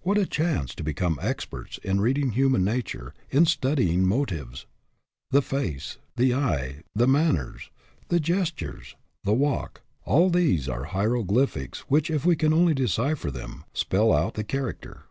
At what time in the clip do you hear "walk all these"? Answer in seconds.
9.34-10.70